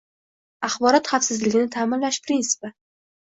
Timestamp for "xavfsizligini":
1.11-1.69